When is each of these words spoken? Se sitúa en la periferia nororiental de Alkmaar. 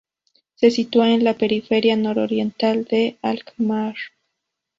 Se 0.55 0.71
sitúa 0.71 1.11
en 1.11 1.23
la 1.23 1.35
periferia 1.37 1.95
nororiental 1.95 2.85
de 2.85 3.19
Alkmaar. 3.21 3.93